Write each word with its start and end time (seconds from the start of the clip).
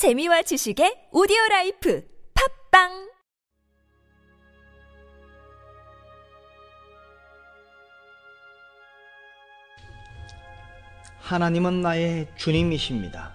재미와 0.00 0.40
지식의 0.40 1.08
오디오 1.12 1.36
라이프 1.50 2.02
팝빵 2.70 3.10
하나님은 11.18 11.82
나의 11.82 12.28
주님이십니다. 12.38 13.30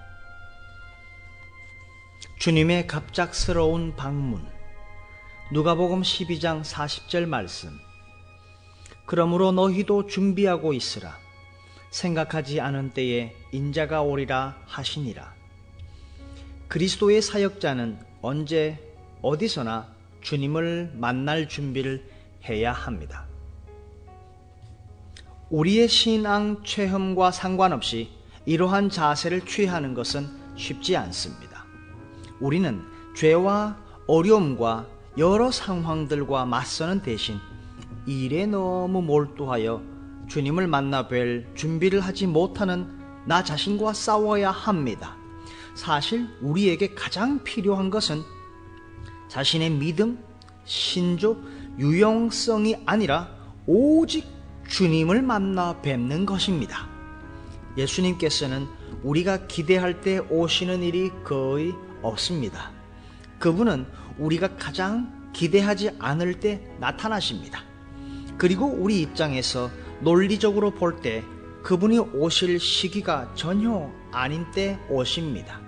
주님의 2.39 2.87
갑작스러운 2.87 3.95
방문. 3.95 4.43
누가복음 5.53 6.01
12장 6.01 6.63
40절 6.63 7.27
말씀. 7.27 7.69
그러므로 9.05 9.51
너희도 9.51 10.07
준비하고 10.07 10.73
있으라. 10.73 11.15
생각하지 11.91 12.59
않은 12.59 12.95
때에 12.95 13.35
인자가 13.51 14.01
오리라 14.01 14.57
하시니라. 14.65 15.44
그리스도의 16.67 17.21
사역자는 17.21 17.99
언제 18.21 18.79
어디서나 19.21 19.87
주님을 20.21 20.93
만날 20.95 21.47
준비를 21.47 22.03
해야 22.49 22.71
합니다. 22.71 23.25
우리의 25.49 25.87
신앙 25.87 26.63
체험과 26.63 27.31
상관없이 27.31 28.09
이러한 28.45 28.89
자세를 28.89 29.45
취하는 29.45 29.93
것은 29.93 30.27
쉽지 30.55 30.97
않습니다. 30.97 31.65
우리는 32.39 32.81
죄와 33.15 33.77
어려움과 34.07 34.87
여러 35.17 35.51
상황들과 35.51 36.45
맞서는 36.45 37.01
대신 37.01 37.37
일에 38.05 38.45
너무 38.45 39.01
몰두하여 39.01 39.81
주님을 40.27 40.67
만나 40.67 41.07
뵐 41.07 41.47
준비를 41.55 42.01
하지 42.01 42.27
못하는 42.27 42.87
나 43.25 43.43
자신과 43.43 43.93
싸워야 43.93 44.51
합니다. 44.51 45.15
사실 45.75 46.27
우리에게 46.41 46.95
가장 46.95 47.43
필요한 47.43 47.89
것은 47.89 48.23
자신의 49.27 49.71
믿음, 49.71 50.23
신조, 50.63 51.37
유용성이 51.77 52.77
아니라 52.85 53.29
오직 53.67 54.25
주님을 54.67 55.21
만나 55.21 55.81
뵙는 55.81 56.25
것입니다. 56.25 56.87
예수님께서는 57.77 58.67
우리가 59.03 59.47
기대할 59.47 60.01
때 60.01 60.19
오시는 60.19 60.81
일이 60.81 61.11
거의 61.23 61.73
없습니다. 62.01 62.71
그분은 63.37 63.85
우리가 64.17 64.55
가장 64.55 65.29
기대하지 65.33 65.91
않을 65.99 66.39
때 66.39 66.65
나타나십니다. 66.79 67.63
그리고 68.37 68.65
우리 68.65 69.01
입장에서 69.01 69.69
논리적으로 69.99 70.71
볼 70.71 71.01
때 71.01 71.23
그분이 71.63 71.97
오실 71.97 72.59
시기가 72.59 73.33
전혀 73.33 73.91
아닌 74.11 74.45
때 74.51 74.77
오십니다. 74.87 75.64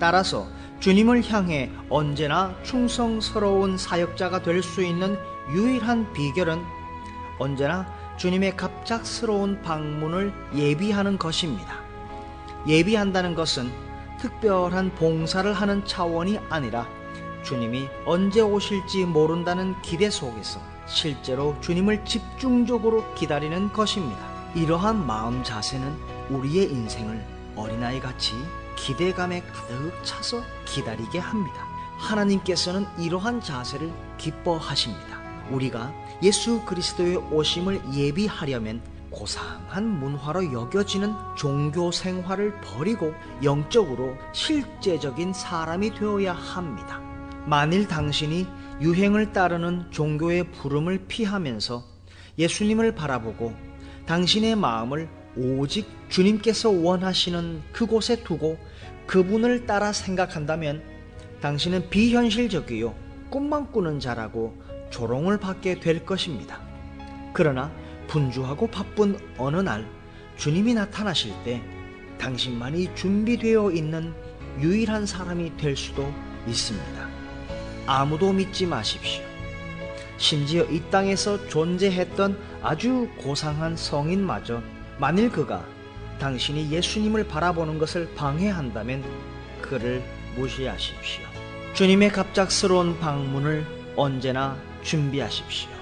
따라서 0.00 0.48
주님을 0.80 1.30
향해 1.30 1.70
언제나 1.90 2.56
충성스러운 2.62 3.76
사역자가 3.76 4.42
될 4.42 4.62
수 4.62 4.82
있는 4.82 5.16
유일한 5.52 6.12
비결은 6.12 6.62
언제나 7.38 7.86
주님의 8.16 8.56
갑작스러운 8.56 9.62
방문을 9.62 10.32
예비하는 10.54 11.18
것입니다. 11.18 11.80
예비한다는 12.66 13.34
것은 13.34 13.70
특별한 14.18 14.94
봉사를 14.94 15.50
하는 15.52 15.84
차원이 15.86 16.38
아니라 16.50 16.86
주님이 17.42 17.88
언제 18.04 18.40
오실지 18.40 19.04
모른다는 19.06 19.80
기대 19.82 20.10
속에서 20.10 20.60
실제로 20.86 21.56
주님을 21.60 22.04
집중적으로 22.04 23.14
기다리는 23.14 23.72
것입니다. 23.72 24.18
이러한 24.54 25.06
마음 25.06 25.42
자세는 25.42 25.96
우리의 26.30 26.70
인생을 26.70 27.24
어린아이 27.56 28.00
같이 28.00 28.34
기대감에 28.76 29.42
가득 29.42 29.92
차서 30.02 30.42
기다리게 30.64 31.18
합니다. 31.18 31.66
하나님께서는 31.98 32.86
이러한 32.98 33.40
자세를 33.40 33.92
기뻐하십니다. 34.18 35.20
우리가 35.50 35.92
예수 36.22 36.64
그리스도의 36.64 37.16
오심을 37.16 37.80
예비하려면 37.94 38.80
고상한 39.10 39.98
문화로 39.98 40.52
여겨지는 40.52 41.12
종교 41.36 41.90
생활을 41.90 42.60
버리고 42.60 43.12
영적으로 43.42 44.16
실제적인 44.32 45.32
사람이 45.32 45.94
되어야 45.94 46.32
합니다. 46.32 47.00
만일 47.46 47.88
당신이 47.88 48.46
유행을 48.80 49.32
따르는 49.32 49.90
종교의 49.90 50.52
부름을 50.52 51.06
피하면서 51.08 51.84
예수님을 52.38 52.94
바라보고 52.94 53.54
당신의 54.06 54.56
마음을 54.56 55.08
오직 55.36 55.88
주님께서 56.08 56.70
원하시는 56.70 57.62
그곳에 57.72 58.22
두고 58.22 58.58
그분을 59.06 59.66
따라 59.66 59.92
생각한다면 59.92 60.82
당신은 61.40 61.90
비현실적이요 61.90 62.94
꿈만 63.30 63.70
꾸는 63.72 64.00
자라고 64.00 64.56
조롱을 64.90 65.38
받게 65.38 65.80
될 65.80 66.04
것입니다. 66.04 66.60
그러나 67.32 67.72
분주하고 68.08 68.66
바쁜 68.66 69.16
어느 69.38 69.56
날 69.56 69.86
주님이 70.36 70.74
나타나실 70.74 71.32
때 71.44 71.62
당신만이 72.18 72.94
준비되어 72.94 73.70
있는 73.70 74.12
유일한 74.58 75.06
사람이 75.06 75.56
될 75.56 75.76
수도 75.76 76.12
있습니다. 76.46 77.08
아무도 77.86 78.32
믿지 78.32 78.66
마십시오. 78.66 79.22
심지어 80.18 80.64
이 80.64 80.82
땅에서 80.90 81.46
존재했던 81.48 82.38
아주 82.62 83.08
고상한 83.16 83.76
성인마저 83.76 84.62
만일 85.00 85.30
그가 85.30 85.64
당신이 86.18 86.70
예수님을 86.70 87.26
바라보는 87.26 87.78
것을 87.78 88.14
방해한다면 88.14 89.02
그를 89.62 90.04
무시하십시오. 90.36 91.24
주님의 91.72 92.10
갑작스러운 92.10 93.00
방문을 93.00 93.64
언제나 93.96 94.58
준비하십시오. 94.82 95.79